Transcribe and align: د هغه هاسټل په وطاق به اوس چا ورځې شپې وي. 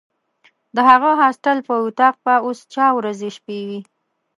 د 0.75 0.77
هغه 0.89 1.11
هاسټل 1.21 1.57
په 1.67 1.75
وطاق 1.85 2.15
به 2.25 2.35
اوس 2.45 2.59
چا 2.73 2.85
ورځې 2.97 3.29
شپې 3.37 3.59
وي. 3.67 3.79